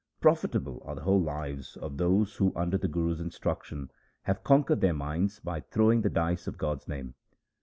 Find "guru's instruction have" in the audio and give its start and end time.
2.87-4.43